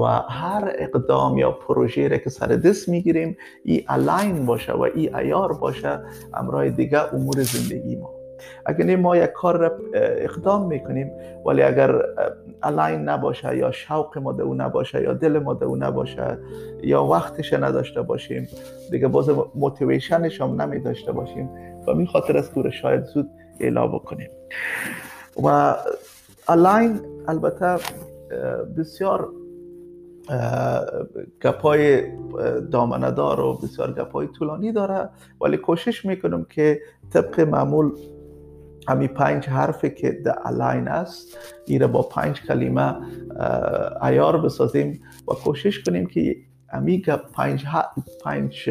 و 0.00 0.02
هر 0.28 0.72
اقدام 0.78 1.38
یا 1.38 1.52
پروژه 1.52 2.08
را 2.08 2.18
که 2.18 2.30
سر 2.30 2.46
دست 2.46 2.88
می‌گیریم 2.88 3.36
ای 3.64 3.84
align 3.88 4.46
باشه 4.46 4.72
و 4.72 4.80
ای 4.80 5.14
عیار 5.14 5.52
باشه 5.52 6.00
امرای 6.34 6.70
دیگه 6.70 7.14
امور 7.14 7.42
زندگی 7.42 7.96
ما. 7.96 8.23
اگر 8.66 8.96
ما 8.96 9.16
یک 9.16 9.32
کار 9.32 9.80
اقدام 9.94 10.66
می‌کنیم 10.66 11.10
ولی 11.46 11.62
اگر 11.62 12.02
align 12.62 13.00
نباشه 13.00 13.56
یا 13.56 13.70
شوق 13.70 14.18
ما 14.18 14.30
او 14.30 14.54
نباشه 14.54 15.02
یا 15.02 15.12
دل 15.12 15.38
ما 15.38 15.52
او 15.62 15.76
نباشه 15.76 16.38
یا 16.82 17.04
وقتش 17.04 17.52
نداشته 17.52 18.02
باشیم 18.02 18.48
دیگه 18.90 19.08
باز 19.08 19.30
motivation 19.54 20.26
ش 20.26 20.40
هم 20.40 20.62
نمی 20.62 20.80
داشته 20.80 21.12
باشیم. 21.12 21.50
و 21.86 21.94
می 21.94 22.06
خاطر 22.06 22.36
از 22.36 22.54
که 22.54 22.70
شاید 22.70 23.04
زود 23.04 23.30
ایلا 23.60 23.86
بکنیم. 23.86 24.30
و 25.44 25.74
الاین 26.48 27.00
البته 27.28 27.76
بسیار 28.78 29.28
گپای 31.44 32.02
دامندار 32.72 33.40
و 33.40 33.54
بسیار 33.62 33.92
گپای 33.92 34.28
طولانی 34.38 34.72
داره 34.72 35.08
ولی 35.40 35.56
کوشش 35.56 36.04
می‌کنم 36.04 36.44
که 36.44 36.80
طبق 37.12 37.40
معمول 37.40 37.92
همین 38.88 39.08
پنج 39.08 39.48
حرفی 39.48 39.90
که 39.90 40.10
د 40.10 40.28
الاین 40.44 40.88
است 40.88 41.38
این 41.66 41.86
با 41.86 42.02
پنج 42.02 42.42
کلمه 42.42 42.96
ایار 44.02 44.40
بسازیم 44.40 45.02
و 45.28 45.34
کوشش 45.34 45.82
کنیم 45.82 46.06
که 46.06 46.36
امیگا 46.72 47.16
پنج, 47.16 47.64
پنج 48.24 48.70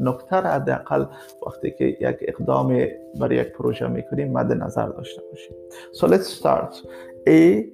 نکته 0.00 0.36
را 0.36 0.50
حداقل 0.50 1.04
وقتی 1.46 1.70
که 1.70 1.84
یک 1.84 2.16
اقدام 2.20 2.86
برای 3.20 3.36
یک 3.36 3.52
پروژه 3.52 3.88
می‌کنیم 3.88 4.32
مد 4.32 4.52
نظر 4.52 4.86
داشته 4.86 5.22
باشیم. 5.30 5.56
So 5.92 6.06
let's 6.06 6.28
start. 6.40 6.74
A 7.28 7.64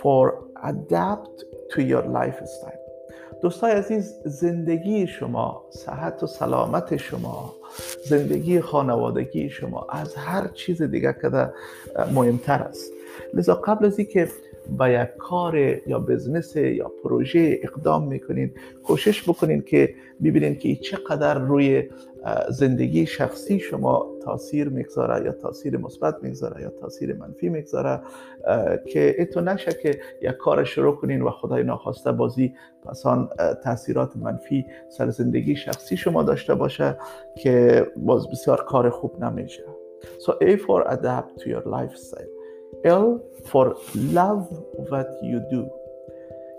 for 0.00 0.24
adapt 0.70 1.36
to 1.72 1.82
your 1.82 2.04
lifestyle 2.18 2.83
دوستای 3.44 3.72
عزیز 3.72 4.14
زندگی 4.24 5.06
شما 5.06 5.64
صحت 5.70 6.22
و 6.22 6.26
سلامت 6.26 6.96
شما 6.96 7.54
زندگی 8.04 8.60
خانوادگی 8.60 9.50
شما 9.50 9.86
از 9.90 10.14
هر 10.14 10.48
چیز 10.48 10.82
دیگه 10.82 11.16
که 11.22 11.50
مهمتر 12.14 12.62
است. 12.62 12.92
لذا 13.34 13.54
قبل 13.54 13.86
از 13.86 13.98
اینکه 13.98 14.28
به 14.78 14.90
یک 14.90 15.16
کار 15.18 15.56
یا 15.86 15.98
بزنس 15.98 16.56
یا 16.56 16.92
پروژه 17.02 17.60
اقدام 17.62 18.08
می‌کنین 18.08 18.50
کوشش 18.84 19.28
بکنین 19.28 19.62
که 19.62 19.94
ببینین 20.24 20.58
که 20.58 20.76
چقدر 20.76 21.38
روی 21.38 21.82
زندگی 22.48 23.06
شخصی 23.06 23.60
شما 23.60 24.06
تاثیر 24.22 24.68
می‌گذاره 24.68 25.24
یا 25.24 25.32
تاثیر 25.32 25.76
مثبت 25.76 26.22
می‌گذاره 26.22 26.62
یا 26.62 26.70
تاثیر 26.70 27.16
منفی 27.16 27.48
می‌گذاره 27.48 28.00
که 28.86 29.14
ایتو 29.18 29.40
نشه 29.40 29.72
که 29.72 30.00
یک 30.22 30.30
کار 30.30 30.64
شروع 30.64 30.96
کنین 30.96 31.22
و 31.22 31.30
خدای 31.30 31.62
ناخواسته 31.62 32.12
بازی 32.12 32.54
پسان 32.84 33.28
تاثیرات 33.64 34.16
منفی 34.16 34.66
سر 34.88 35.10
زندگی 35.10 35.56
شخصی 35.56 35.96
شما 35.96 36.22
داشته 36.22 36.54
باشه 36.54 36.96
که 37.36 37.86
باز 37.96 38.30
بسیار 38.30 38.64
کار 38.64 38.90
خوب 38.90 39.24
نمیشه. 39.24 39.62
So 40.18 40.32
A 40.42 40.56
for 40.56 40.80
adapt 40.88 41.40
to 41.40 41.46
your 41.48 41.64
lifestyle. 41.76 42.32
L 42.84 43.20
for 43.50 43.66
love 43.94 44.44
what 44.90 45.08
you 45.22 45.40
do. 45.50 45.83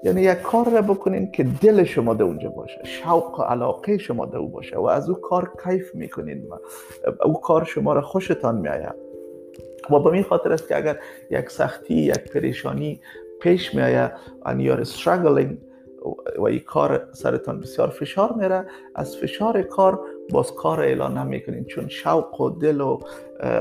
یعنی 0.05 0.21
یک 0.21 0.41
کار 0.41 0.69
را 0.69 0.81
بکنین 0.81 1.31
که 1.31 1.43
دل 1.43 1.83
شما 1.83 2.13
در 2.13 2.23
اونجا 2.23 2.49
باشه 2.49 2.81
شوق 2.83 3.39
و 3.39 3.43
علاقه 3.43 3.97
شما 3.97 4.25
در 4.25 4.37
او 4.37 4.47
باشه 4.47 4.77
و 4.77 4.85
از 4.85 5.09
او 5.09 5.15
کار 5.15 5.51
کیف 5.63 5.95
می‌کنین 5.95 6.47
و 6.49 6.55
او 7.23 7.41
کار 7.41 7.63
شما 7.63 7.93
را 7.93 8.01
خوشتان 8.01 8.55
میآید. 8.55 8.95
و 9.89 9.99
به 9.99 10.11
این 10.11 10.23
خاطر 10.23 10.53
است 10.53 10.67
که 10.67 10.77
اگر 10.77 10.99
یک 11.29 11.49
سختی 11.49 11.93
یک 11.93 12.31
پریشانی 12.31 12.99
پیش 13.41 13.75
میآید 13.75 14.11
and 14.45 14.59
you 14.59 14.77
are 14.77 14.85
struggling 14.85 15.55
و 16.37 16.43
این 16.43 16.59
کار 16.59 17.07
سرتان 17.11 17.59
بسیار 17.59 17.87
فشار 17.87 18.33
میره 18.33 18.65
از 18.95 19.17
فشار 19.17 19.61
کار 19.61 19.99
باز 20.31 20.51
کار 20.55 20.79
اعلان 20.79 21.17
نمی‌کنین 21.17 21.65
چون 21.65 21.87
شوق 21.87 22.41
و 22.41 22.49
دل 22.49 22.81
و 22.81 22.99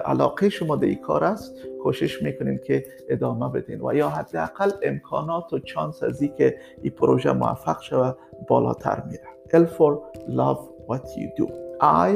علاقه 0.05 0.49
شما 0.49 0.77
به 0.77 0.87
این 0.87 1.01
کار 1.01 1.25
است. 1.25 1.55
کوشش 1.83 2.23
می‌کنین 2.23 2.61
که 2.67 2.85
ادامه 3.09 3.49
بدین 3.49 3.81
و 3.81 3.95
یا 3.95 4.09
حداقل 4.09 4.71
امکانات 4.83 5.53
و 5.53 5.59
چانس 5.59 6.03
از 6.03 6.23
که 6.39 6.57
این 6.83 6.93
پروژه 6.93 7.33
موفق 7.33 7.83
شود 7.83 8.17
بالاتر 8.49 9.03
میره. 9.07 9.25
L 9.65 9.69
for 9.69 9.93
love 10.29 10.61
what 10.89 11.05
you 11.19 11.43
do. 11.43 11.47
I 11.81 12.11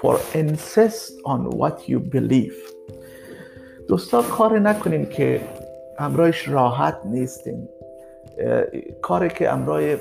for 0.00 0.16
insist 0.34 1.12
on 1.24 1.40
what 1.60 1.88
you 1.88 1.98
believe. 1.98 2.56
دوستا 3.88 4.22
کار 4.22 4.58
نکنین 4.58 5.06
که 5.06 5.40
امرایش 5.98 6.48
راحت 6.48 6.98
نیستین. 7.04 7.68
کاری 9.02 9.28
که 9.28 9.52
امرای 9.52 9.96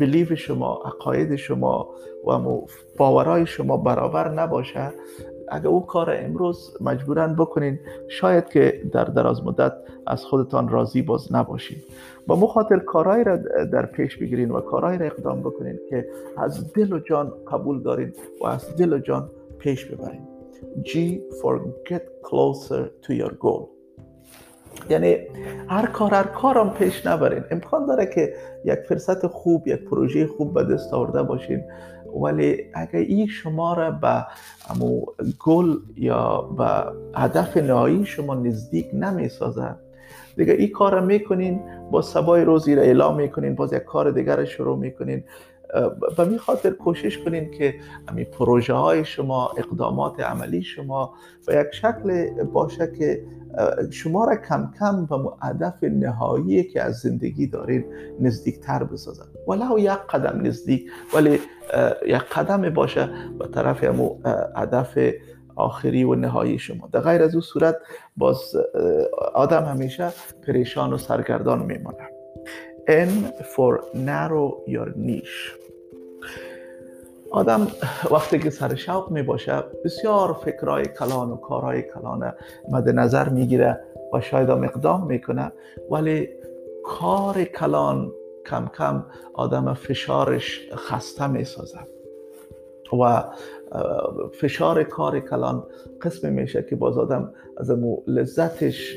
بلیف 0.00 0.34
شما 0.34 0.82
عقاید 0.84 1.36
شما 1.36 1.88
و 2.26 2.60
باورهای 2.98 3.46
شما 3.46 3.76
برابر 3.76 4.28
نباشه. 4.28 4.92
اگر 5.50 5.66
او 5.66 5.86
کار 5.86 6.16
امروز 6.20 6.76
مجبورن 6.80 7.34
بکنین 7.34 7.78
شاید 8.08 8.48
که 8.48 8.82
در 8.92 9.04
دراز 9.04 9.44
مدت 9.44 9.72
از 10.06 10.24
خودتان 10.24 10.68
راضی 10.68 11.02
باز 11.02 11.32
نباشین. 11.32 11.78
با 12.26 12.36
مخاطر 12.36 12.78
کارهایی 12.78 13.24
را 13.24 13.36
در 13.72 13.86
پیش 13.86 14.16
بگیرین 14.16 14.50
و 14.50 14.60
کارهایی 14.60 14.98
را 14.98 15.06
اقدام 15.06 15.40
بکنین 15.40 15.78
که 15.90 16.08
از 16.36 16.72
دل 16.72 16.92
و 16.92 16.98
جان 16.98 17.32
قبول 17.52 17.82
دارین 17.82 18.12
و 18.40 18.46
از 18.46 18.76
دل 18.76 18.92
و 18.92 18.98
جان 18.98 19.30
پیش 19.58 19.84
ببرین. 19.84 20.28
G 20.84 21.20
for 21.40 21.60
get 21.88 22.04
closer 22.28 22.90
to 23.04 23.12
your 23.14 23.32
goal. 23.44 23.77
یعنی 24.90 25.16
هر 25.68 25.86
کار 25.86 26.14
هر 26.14 26.22
کارم 26.22 26.70
پیش 26.70 27.06
نبرین. 27.06 27.44
امکان 27.50 27.86
داره 27.86 28.06
که 28.06 28.34
یک 28.64 28.78
فرصت 28.88 29.26
خوب 29.26 29.68
یک 29.68 29.84
پروژه 29.84 30.26
خوب 30.26 30.54
به 30.54 30.74
دست 30.74 30.94
آورده 30.94 31.22
باشین. 31.22 31.64
ولی 32.22 32.64
اگر 32.74 32.98
این 32.98 33.26
شما 33.26 33.74
را 33.74 33.90
به 33.90 34.26
امو 34.70 35.06
گل 35.44 35.76
یا 35.96 36.40
به 36.42 36.84
هدف 37.14 37.56
نهایی 37.56 38.04
شما 38.04 38.34
نزدیک 38.34 38.90
نمی 38.92 39.28
سازد 39.28 39.76
دیگه 40.36 40.52
این 40.52 40.70
کار 40.70 40.92
را 40.94 41.00
می‌کنین 41.00 41.60
با 41.90 42.02
سبای 42.02 42.44
روزی 42.44 42.74
را 42.74 42.82
اعلام 42.82 43.16
می‌کنین 43.16 43.54
باز 43.54 43.72
یک 43.72 43.82
کار 43.82 44.10
دیگر 44.10 44.36
را 44.36 44.44
شروع 44.44 44.78
می‌کنین. 44.78 45.24
به 46.16 46.24
می 46.24 46.38
خاطر 46.38 46.70
کوشش 46.70 47.18
کنین 47.18 47.50
که 47.50 47.74
امی 48.08 48.24
پروژه 48.24 48.74
های 48.74 49.04
شما 49.04 49.50
اقدامات 49.58 50.20
عملی 50.20 50.62
شما 50.62 51.14
به 51.46 51.54
یک 51.54 51.74
شکل 51.74 52.42
باشه 52.44 52.92
که 52.98 53.24
شما 53.90 54.24
را 54.24 54.36
کم 54.36 54.70
کم 54.78 55.06
به 55.06 55.16
هدف 55.42 55.84
نهایی 55.84 56.64
که 56.64 56.82
از 56.82 56.98
زندگی 56.98 57.46
دارین 57.46 57.84
نزدیکتر 58.20 58.84
بسازن 58.84 59.26
ولو 59.48 59.78
یک 59.78 59.90
قدم 59.90 60.46
نزدیک 60.46 60.90
ولی 61.14 61.40
یک 62.06 62.22
قدم 62.22 62.70
باشه 62.70 63.10
به 63.38 63.48
طرف 63.48 63.84
همو 63.84 64.18
هدف 64.56 64.98
آخری 65.56 66.04
و 66.04 66.14
نهایی 66.14 66.58
شما. 66.58 66.88
در 66.92 67.00
غیر 67.00 67.22
از 67.22 67.34
او 67.34 67.40
صورت 67.40 67.76
باز 68.16 68.56
آدم 69.34 69.64
همیشه 69.64 70.08
پریشان 70.46 70.92
و 70.92 70.98
سرگردان 70.98 71.58
میمانه 71.58 72.17
N 72.88 73.32
for 73.54 73.84
narrow 73.94 74.48
your 74.66 74.88
niche. 74.96 75.52
آدم 77.30 77.66
وقتی 78.10 78.38
که 78.38 78.50
سر 78.50 78.74
شوق 78.74 79.10
می 79.10 79.22
باشه 79.22 79.62
بسیار 79.84 80.32
فکرهای 80.32 80.84
کلان 80.84 81.30
و 81.30 81.36
کارهای 81.36 81.82
کلان 81.82 82.32
مد 82.70 82.88
نظر 82.88 83.28
می‌گیره 83.28 83.80
و 84.12 84.20
شاید 84.20 84.50
هم 84.50 84.64
اقدام 84.64 85.06
می‌کنه 85.06 85.52
ولی 85.90 86.28
کار 86.84 87.44
کلان 87.44 88.12
کم 88.46 88.70
کم 88.78 89.04
آدم 89.34 89.74
فشارش 89.74 90.60
خسته 90.74 91.26
می‌سازه. 91.26 91.78
و 92.92 93.24
فشار 94.40 94.82
کار 94.82 95.20
کلان 95.20 95.64
قسم 96.02 96.32
میشه 96.32 96.62
که 96.70 96.76
باز 96.76 96.98
آدم 96.98 97.32
از 97.56 97.70
امو 97.70 98.02
لذتش 98.06 98.96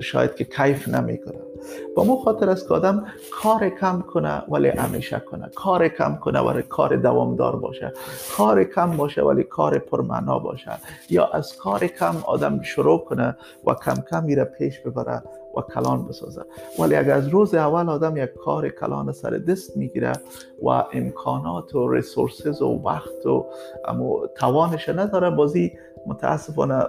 شاید 0.00 0.34
که 0.34 0.44
کیف 0.44 0.88
نمی‌کنه. 0.88 1.38
با 1.96 2.04
مو 2.04 2.16
خاطر 2.16 2.50
است 2.50 2.68
که 2.68 2.74
آدم 2.74 3.06
کار 3.42 3.68
کم 3.68 4.00
کنه 4.00 4.42
ولی 4.48 4.68
همیشه 4.68 5.22
کنه. 5.30 5.50
کار 5.54 5.88
کم 5.88 6.16
کنه 6.16 6.40
ولی 6.40 6.62
کار 6.62 6.96
دوامدار 6.96 7.56
باشه. 7.56 7.92
کار 8.36 8.64
کم 8.64 8.96
باشه 8.96 9.22
ولی 9.22 9.42
کار 9.42 9.78
پرمعنا 9.78 10.38
باشه. 10.38 10.70
یا 11.10 11.26
از 11.26 11.56
کار 11.56 11.86
کم 11.86 12.14
آدم 12.26 12.62
شروع 12.62 13.04
کنه 13.04 13.36
و 13.66 13.74
کم 13.74 13.94
کم 14.10 14.24
میره 14.24 14.44
پیش 14.44 14.80
ببره. 14.80 15.22
و 15.56 15.60
کلان 15.60 16.04
بسازه. 16.04 16.42
ولی 16.78 16.94
اگر 16.94 17.14
از 17.14 17.28
روز 17.28 17.54
اول 17.54 17.88
آدم 17.88 18.16
یک 18.16 18.34
کار 18.34 18.68
کلان 18.68 19.12
سر 19.12 19.30
دست 19.30 19.76
می‌گیره 19.76 20.12
و 20.62 20.68
امکانات 20.92 21.74
و 21.74 21.92
ریسورسز 21.92 22.62
و 22.62 22.82
وقت 22.84 23.26
و 23.26 23.46
توانش 24.36 24.88
نداره 24.88 25.30
بازی 25.30 25.72
متاسفانه 26.06 26.84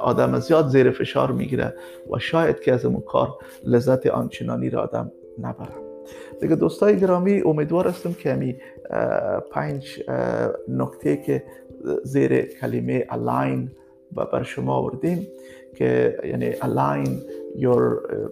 آدم 0.00 0.38
زیاد 0.38 0.68
زیر 0.68 0.90
فشار 0.90 1.32
می‌گیره 1.32 1.74
و 2.10 2.18
شاید 2.18 2.60
که 2.60 2.72
از 2.72 2.84
اون 2.84 3.00
کار 3.00 3.28
لذت 3.64 4.06
آنچنانی 4.06 4.70
را 4.70 4.82
آدم 4.82 5.12
نبره. 5.38 5.74
دیگه 6.40 6.56
دوستای 6.56 7.00
گرامی 7.00 7.40
امیدوار 7.40 7.88
هستم 7.88 8.12
که 8.12 8.32
همی 8.32 8.56
پنج 9.50 10.02
نکته 10.68 11.16
که 11.16 11.44
زیر 12.02 12.42
کلمه 12.42 13.06
الاین 13.10 13.70
بر 14.14 14.42
شما 14.42 14.74
آوردیم 14.74 15.26
که 15.76 16.18
یعنی 16.24 16.52
align 16.52 17.08
your 17.56 18.12
uh, 18.12 18.28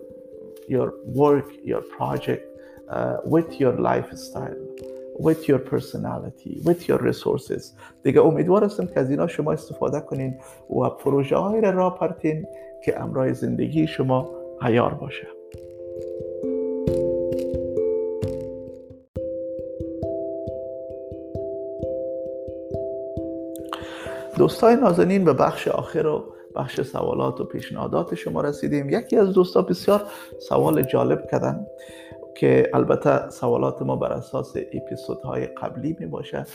your 0.69 0.89
work 1.15 1.49
your 1.65 1.83
project 1.99 2.45
uh, 2.89 3.17
with 3.25 3.61
your 3.61 3.75
lifestyle 3.89 4.61
with 5.19 5.49
your 5.49 5.59
personality 5.59 6.61
with 6.65 6.89
your 6.89 6.99
resources. 6.99 7.75
دیگه 8.03 8.21
امیدوار 8.21 8.65
هستم 8.65 8.87
که 8.87 9.01
از 9.01 9.11
اینا 9.11 9.27
شما 9.27 9.53
استفاده 9.53 10.01
کنین 10.01 10.35
و 10.71 10.89
پروژه 10.89 11.37
های 11.37 11.61
را 11.61 11.91
پرتین 11.91 12.47
که 12.85 13.01
امرای 13.01 13.35
زندگی 13.35 13.87
شما 13.87 14.31
عیار 14.63 14.95
باشه. 14.95 15.42
دوستای 24.37 24.77
نازنین 24.77 25.25
به 25.25 25.33
بخش 25.33 25.69
آخر 25.69 26.07
و 26.07 26.25
بخش 26.57 26.81
سوالات 26.81 27.41
و 27.41 27.45
پیشنهادات 27.45 28.15
شما 28.15 28.41
رسیدیم. 28.41 28.91
یکی 28.91 29.17
از 29.17 29.33
دوستا 29.33 29.63
بسیار 29.63 30.03
سوال 30.49 30.83
جالب 30.83 31.27
کردن 31.31 31.67
که 32.35 32.71
البته 32.75 33.31
سوالات 33.31 33.83
ما 33.83 33.97
بر 33.97 34.13
اساس 34.13 34.57
اپیزودهای 34.73 35.47
قبلی 35.47 35.97
می 36.01 36.07
باشه 36.07 36.47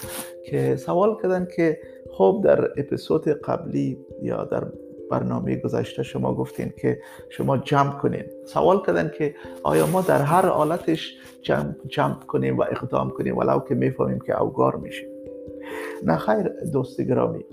که 0.46 0.76
سوال 0.76 1.18
کردن 1.22 1.48
که 1.56 1.80
خب 2.12 2.42
در 2.44 2.64
اپیزود 2.78 3.28
قبلی 3.28 3.98
یا 4.22 4.44
در 4.44 4.64
برنامه 5.12 5.56
گذشته 5.56 6.04
شما 6.04 6.34
گفتین 6.34 6.74
که 6.82 7.00
شما 7.30 7.58
جمع 7.58 7.92
کنین. 7.92 8.24
سوال 8.46 8.86
کردن 8.86 9.12
که 9.18 9.36
آیا 9.64 9.88
ما 9.88 10.02
در 10.02 10.22
هر 10.22 10.46
حالتش 10.46 11.18
جمع, 11.42 11.74
جمع 11.88 12.20
کنیم 12.20 12.58
و 12.58 12.62
اقدام 12.62 13.10
کنیم 13.10 13.38
ولو 13.38 13.60
که 13.60 13.76
می‌فهمیم 13.76 14.20
که 14.20 14.42
اوگار 14.42 14.76
میشیم. 14.76 15.10
نه 16.04 16.18
خیر 16.18 16.50
دوست 16.74 17.02
گرامی. 17.02 17.46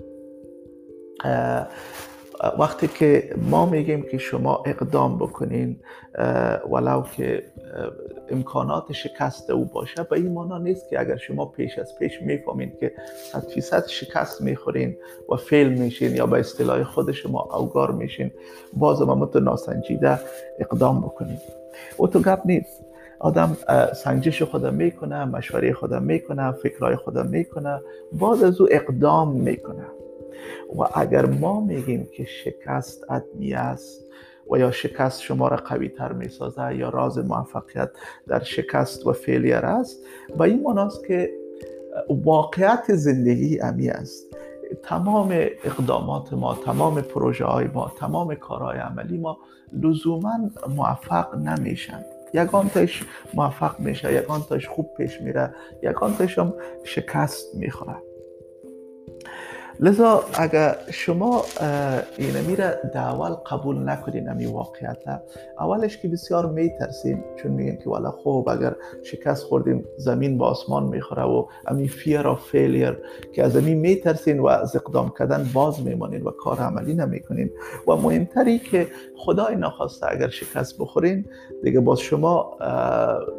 وقتی 2.59 2.87
که 2.87 3.35
ما 3.49 3.65
میگیم 3.65 4.03
که 4.11 4.17
شما 4.17 4.63
اقدام 4.65 5.17
بکنین 5.17 5.79
ولو 6.71 7.03
که 7.17 7.43
امکانات 8.29 8.91
شکست 8.91 9.49
او 9.49 9.65
باشه 9.65 10.03
به 10.03 10.15
این 10.15 10.31
مانا 10.31 10.57
نیست 10.57 10.89
که 10.89 10.99
اگر 10.99 11.17
شما 11.17 11.45
پیش 11.45 11.79
از 11.79 11.95
پیش 11.99 12.21
می‌فهمین 12.21 12.71
که 12.79 12.91
صد 13.31 13.43
فیصد 13.47 13.87
شکست 13.87 14.41
می‌خورین 14.41 14.97
و 15.31 15.35
فیل 15.35 15.67
میشین 15.67 16.15
یا 16.15 16.25
به 16.25 16.39
اصطلاح 16.39 16.83
خود 16.83 17.11
شما 17.11 17.41
اوگار 17.41 17.91
میشین 17.91 18.31
باز 18.73 19.01
هم 19.01 19.25
تو 19.25 19.39
ناسنجیده 19.39 20.19
اقدام 20.59 21.01
بکنین. 21.01 21.37
او 21.97 22.07
تو 22.07 22.19
گپ 22.19 22.41
نیست. 22.45 22.85
آدم 23.19 23.57
سنجش 23.95 24.41
خودم 24.43 24.73
می‌کنه 24.73 25.25
مشوره 25.25 25.73
خودم 25.73 26.03
می‌کنه 26.03 26.51
فکرهای 26.51 26.95
خودم 26.95 27.27
می‌کنه 27.27 27.81
باز 28.11 28.43
از 28.43 28.61
او 28.61 28.67
اقدام 28.71 29.31
می‌کنه. 29.31 29.85
و 30.79 30.99
اگر 30.99 31.25
ما 31.25 31.61
میگیم 31.61 32.07
که 32.17 32.25
شکست 32.25 33.11
ادمی 33.11 33.53
است 33.53 34.05
و 34.51 34.57
یا 34.57 34.71
شکست 34.71 35.21
شما 35.21 35.47
را 35.47 35.57
قوی 35.57 35.89
تر 35.89 36.13
می 36.13 36.29
سازه 36.29 36.75
یا 36.75 36.89
راز 36.89 37.17
موفقیت 37.17 37.89
در 38.27 38.43
شکست 38.43 39.07
و 39.07 39.13
فیلیر 39.13 39.55
است 39.55 40.05
و 40.37 40.43
این 40.43 40.63
مناست 40.63 41.05
که 41.07 41.29
واقعیت 42.09 42.95
زندگی 42.95 43.59
امی 43.59 43.89
است. 43.89 44.35
تمام 44.83 45.31
اقدامات 45.63 46.33
ما 46.33 46.55
تمام 46.55 47.01
پروژه 47.01 47.45
های 47.45 47.67
ما 47.67 47.91
تمام 47.97 48.35
کارهای 48.35 48.77
عملی 48.77 49.17
ما 49.17 49.37
لزوما 49.73 50.39
موفق 50.75 51.35
نمیشن. 51.35 52.05
یکان 52.33 52.69
تاش 52.69 53.03
موفق 53.33 53.79
میشه 53.79 54.13
یکان 54.13 54.41
تاش 54.49 54.67
خوب 54.67 54.89
پیش 54.97 55.21
میره 55.21 55.55
یکان 55.83 56.15
تاش 56.15 56.39
هم 56.39 56.53
شکست 56.83 57.55
می‌خوره. 57.55 57.95
لذا 59.79 60.23
اگر 60.33 60.75
شما 60.91 61.43
این 62.17 62.37
میره 62.47 62.79
اول 62.95 63.29
قبول 63.29 63.89
نکنین 63.89 64.29
امی 64.29 64.45
واقعیت 64.45 64.97
اولش 65.59 65.97
که 65.97 66.07
بسیار 66.07 66.45
میترسیم 66.45 67.23
چون 67.35 67.51
میگن 67.51 67.75
که 67.75 67.89
والا 67.89 68.11
خوب 68.11 68.49
اگر 68.49 68.75
شکست 69.03 69.43
خوردیم 69.43 69.85
زمین 69.97 70.37
با 70.37 70.47
آسمان 70.47 70.83
می‌خوره 70.83 71.23
و 71.23 71.45
امی 71.67 71.87
fear 71.87 72.27
of 72.27 72.49
failure 72.49 72.97
که 73.33 73.43
از 73.43 73.57
امی 73.57 73.75
میترسین 73.75 74.39
و 74.39 74.47
از 74.47 74.75
اقدام 74.75 75.13
کردن 75.19 75.49
باز 75.53 75.81
میمانین 75.81 76.21
و 76.21 76.31
کار 76.31 76.57
عملی 76.57 76.93
نمی‌کنین. 76.93 77.49
و 77.87 77.95
مهمتری 77.95 78.59
که 78.59 78.87
خدای 79.17 79.55
نخواسته 79.55 80.11
اگر 80.11 80.27
شکست 80.27 80.77
بخورین 80.79 81.25
دیگه 81.63 81.79
باز 81.79 81.99
شما 81.99 82.57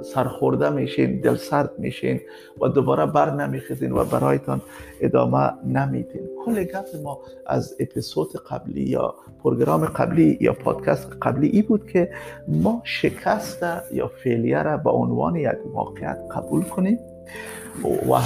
سرخورده 0.03 0.71
میشین 0.71 1.21
دل 1.21 1.37
سرد 1.37 1.79
میشین 1.79 2.21
و 2.61 2.69
دوباره 2.69 3.07
بر 3.07 3.31
نمیخیزین 3.35 3.93
و 3.93 4.05
برایتان 4.05 4.61
ادامه 5.01 5.53
نمیتین 5.65 6.26
کل 6.45 6.65
گپ 6.65 6.97
ما 7.03 7.19
از 7.47 7.77
اپیزود 7.81 8.33
قبلی 8.51 8.83
یا 8.83 9.15
پروگرام 9.43 9.85
قبلی 9.85 10.39
یا 10.41 10.53
پادکست 10.53 11.17
قبلی 11.23 11.49
ای 11.49 11.63
بود 11.63 11.91
که 11.91 12.11
ما 12.49 12.83
شکست 12.85 13.65
یا 13.93 14.09
فیلیه 14.09 14.63
را 14.63 14.77
به 14.77 14.91
عنوان 14.91 15.37
یک 15.37 15.59
واقعیت 15.75 16.19
قبول 16.35 16.63
کنیم 16.63 16.99
و 17.85 18.21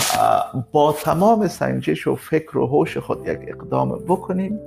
با 0.72 0.92
تمام 0.92 1.48
سنجش 1.48 2.06
و 2.06 2.14
فکر 2.14 2.58
و 2.58 2.66
هوش 2.66 2.96
خود 2.96 3.28
یک 3.28 3.40
اقدام 3.48 3.98
بکنیم 3.98 4.60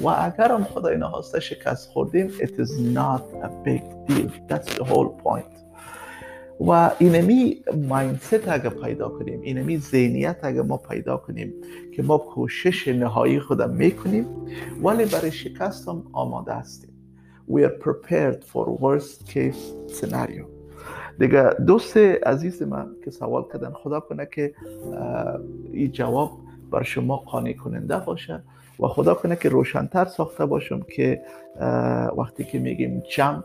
و 0.00 0.08
اگر 0.08 0.52
هم 0.52 0.64
خدای 0.64 0.96
نخواسته 0.96 1.40
شکست 1.40 1.90
خوردیم 1.90 2.28
it 2.28 2.50
is 2.50 2.80
not 2.80 3.22
a 3.42 3.48
big 3.64 3.82
deal. 4.06 4.30
That's 4.48 4.74
the 4.74 4.84
whole 4.84 5.08
point. 5.08 5.65
و 6.60 6.90
اینمی 6.98 7.62
مایندست 7.88 8.48
اگه 8.48 8.68
پیدا 8.68 9.08
کنیم 9.08 9.40
اینمی 9.40 9.78
ذهنیت 9.78 10.36
اگه 10.42 10.62
ما 10.62 10.76
پیدا 10.76 11.16
کنیم 11.16 11.54
که 11.92 12.02
ما 12.02 12.18
کوشش 12.18 12.88
نهایی 12.88 13.40
خودم 13.40 13.70
می‌کنیم 13.70 14.26
ولی 14.82 15.04
برای 15.04 15.32
شکست 15.32 15.88
هم 15.88 16.04
آماده 16.12 16.52
هستیم. 16.52 16.90
We 17.50 17.60
are 17.62 17.84
prepared 17.84 18.44
for 18.52 18.66
worst 18.82 19.28
case 19.32 19.62
scenario. 20.00 20.44
دیگه 21.18 21.50
دوست 21.66 21.96
عزیز 21.96 22.62
من 22.62 22.86
که 23.04 23.10
سوال 23.10 23.44
کردن 23.52 23.70
خدا 23.70 24.00
کنه 24.00 24.28
که 24.34 24.54
این 25.72 25.92
جواب 25.92 26.30
بر 26.70 26.82
شما 26.82 27.16
قانع 27.16 27.52
کننده 27.52 27.98
باشه 27.98 28.42
و 28.80 28.86
خدا 28.86 29.14
کنه 29.14 29.36
که 29.36 29.48
روشنتر 29.48 30.04
ساخته 30.04 30.46
باشم 30.46 30.80
که 30.80 31.22
وقتی 32.18 32.44
که 32.44 32.58
میگیم 32.58 33.02
جمپ 33.16 33.44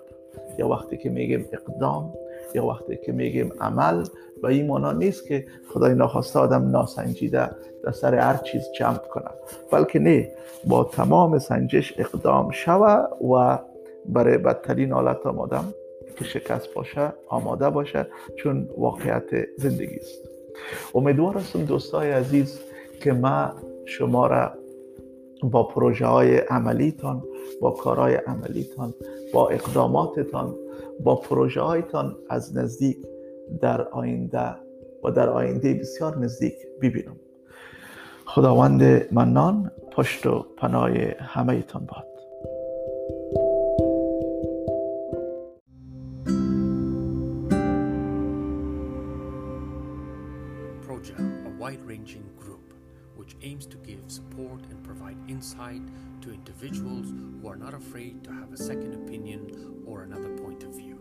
یا 0.59 0.67
وقتی 0.67 0.97
که 0.97 1.09
میگیم 1.09 1.45
اقدام 1.53 2.13
یا 2.55 2.65
وقتی 2.65 2.99
که 3.05 3.11
میگیم 3.11 3.53
عمل 3.61 4.03
و 4.43 4.47
این 4.47 4.67
مانا 4.67 4.91
نیست 4.91 5.27
که 5.27 5.45
خدای 5.73 5.95
ناخواسته 5.95 6.39
آدم 6.39 6.69
ناسنجیده 6.69 7.49
در 7.83 7.91
سر 7.91 8.15
هر 8.15 8.37
چیز 8.37 8.61
جمع 8.79 8.97
کنه 8.97 9.29
بلکه 9.71 9.99
نه 9.99 10.31
با 10.67 10.83
تمام 10.83 11.39
سنجش 11.39 11.93
اقدام 11.97 12.51
شوه 12.51 13.05
و 13.35 13.59
برای 14.05 14.37
بدترین 14.37 14.91
حالت 14.91 15.25
آمادم 15.25 15.73
که 16.17 16.23
شکست 16.23 16.73
باشه 16.73 17.13
آماده 17.27 17.69
باشه 17.69 18.07
چون 18.35 18.69
واقعیت 18.77 19.29
زندگی 19.57 19.95
است. 19.95 20.29
امیدوار 20.95 21.37
هستم 21.37 21.65
دوستای 21.65 22.11
عزیز 22.11 22.59
که 22.99 23.13
ما 23.13 23.51
شما 23.85 24.27
را 24.27 24.51
با 25.43 25.63
پروژه 25.63 26.05
های 26.05 26.37
عملیتان 26.37 27.23
با 27.61 27.71
کارهای 27.71 28.15
عملیتان 28.15 28.93
با 29.33 29.49
اقداماتتان 29.49 30.55
با 31.03 31.15
پروژه 31.15 31.61
هایتان 31.61 32.17
از 32.29 32.57
نزدیک 32.57 32.97
در 33.61 33.81
آینده 33.81 34.55
و 35.03 35.11
در 35.11 35.29
آینده 35.29 35.73
بسیار 35.73 36.17
نزدیک 36.17 36.53
ببینم. 36.81 37.15
خداوند 38.25 39.13
منان 39.13 39.71
پشت 39.91 40.25
و 40.25 40.45
پناه 40.57 40.91
همه 41.19 41.61
تان 41.61 41.85
باد 41.85 42.11
wide-ranging 51.61 52.25
group. 52.41 52.80
Which 53.21 53.35
aims 53.43 53.67
to 53.67 53.77
give 53.77 54.01
support 54.07 54.59
and 54.71 54.83
provide 54.83 55.15
insight 55.27 55.83
to 56.21 56.33
individuals 56.33 57.13
who 57.39 57.47
are 57.47 57.55
not 57.55 57.75
afraid 57.75 58.23
to 58.23 58.31
have 58.31 58.51
a 58.51 58.57
second 58.57 58.95
opinion 58.95 59.83
or 59.85 60.01
another 60.01 60.29
point 60.37 60.63
of 60.63 60.75
view. 60.75 60.99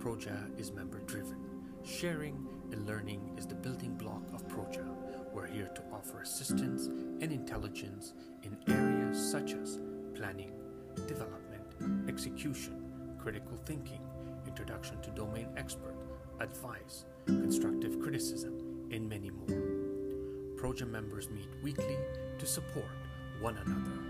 Proja 0.00 0.36
is 0.58 0.72
member 0.72 0.98
driven. 1.06 1.36
Sharing 1.84 2.44
and 2.72 2.84
learning 2.88 3.36
is 3.38 3.46
the 3.46 3.54
building 3.54 3.94
block 3.94 4.22
of 4.34 4.48
Proja. 4.48 4.84
We're 5.32 5.46
here 5.46 5.70
to 5.76 5.82
offer 5.92 6.22
assistance 6.22 6.86
and 6.86 7.30
intelligence 7.30 8.14
in 8.42 8.58
areas 8.66 9.30
such 9.30 9.52
as 9.52 9.78
planning, 10.16 10.50
development, 11.06 12.08
execution, 12.08 12.82
critical 13.16 13.56
thinking, 13.64 14.00
introduction 14.44 15.00
to 15.02 15.10
domain 15.10 15.46
expert, 15.56 15.94
advice, 16.40 17.04
constructive 17.26 18.00
criticism, 18.00 18.88
and 18.90 19.08
many 19.08 19.30
more. 19.30 19.77
Proja 20.58 20.86
members 20.90 21.30
meet 21.30 21.48
weekly 21.62 21.96
to 22.38 22.46
support 22.46 22.90
one 23.40 23.56
another. 23.58 24.00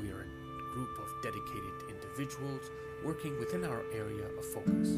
We 0.00 0.10
are 0.10 0.22
a 0.22 0.72
group 0.72 0.98
of 0.98 1.22
dedicated 1.22 1.82
individuals 1.90 2.70
working 3.04 3.38
within 3.38 3.62
our 3.64 3.82
area 3.92 4.24
of 4.38 4.44
focus, 4.46 4.88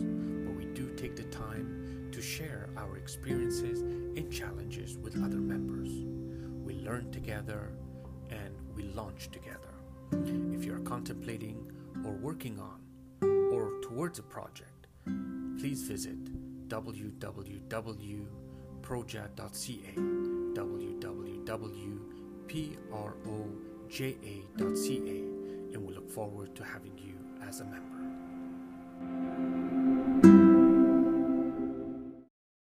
but 0.44 0.54
we 0.54 0.66
do 0.66 0.88
take 0.96 1.16
the 1.16 1.24
time 1.24 2.08
to 2.12 2.22
share 2.22 2.68
our 2.76 2.96
experiences 2.96 3.80
and 3.80 4.32
challenges 4.32 4.96
with 4.98 5.16
other 5.24 5.40
members. 5.40 5.88
We 6.64 6.74
learn 6.74 7.10
together 7.10 7.72
and 8.30 8.54
we 8.76 8.84
launch 8.84 9.30
together. 9.32 9.74
If 10.12 10.64
you 10.64 10.76
are 10.76 10.80
contemplating 10.80 11.72
or 12.04 12.12
working 12.12 12.60
on 12.60 12.80
or 13.52 13.80
towards 13.82 14.20
a 14.20 14.22
project, 14.22 14.86
please 15.58 15.82
visit 15.82 16.68
www.proja.ca, 16.68 17.50
www.proja.ca, 20.54 21.50
and 25.72 25.86
we 25.86 25.94
look 25.94 26.10
forward 26.10 26.54
to 26.56 26.64
having 26.64 26.98
you 26.98 27.14
as 27.46 27.60
a 27.60 27.64
member. 27.64 27.99